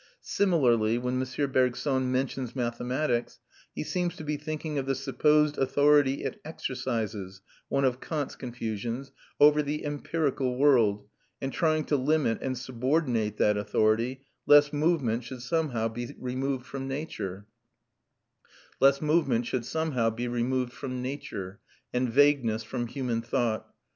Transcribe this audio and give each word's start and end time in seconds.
Similarly 0.23 0.97
when 0.97 1.21
M. 1.21 1.27
Bergson 1.51 2.11
mentions 2.11 2.55
mathematics, 2.55 3.37
he 3.75 3.83
seems 3.83 4.15
to 4.15 4.23
be 4.23 4.35
thinking 4.35 4.79
of 4.79 4.87
the 4.87 4.95
supposed 4.95 5.59
authority 5.59 6.23
it 6.23 6.41
exercises 6.43 7.41
one 7.69 7.85
of 7.85 8.01
Kant's 8.01 8.35
confusions 8.35 9.11
over 9.39 9.61
the 9.61 9.85
empirical 9.85 10.57
world, 10.57 11.07
and 11.39 11.53
trying 11.53 11.83
to 11.83 11.97
limit 11.97 12.39
and 12.41 12.57
subordinate 12.57 13.37
that 13.37 13.57
authority, 13.57 14.23
lest 14.47 14.73
movement 14.73 15.23
should 15.23 15.43
somehow 15.43 15.87
be 15.87 16.15
removed 16.19 16.65
from 16.65 16.87
nature, 16.87 17.45
and 18.81 19.83
vagueness 22.09 22.63
from 22.63 22.87
human 22.87 23.21
thought. 23.21 23.71